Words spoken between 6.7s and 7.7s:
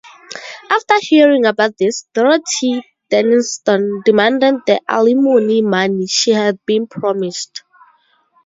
promised.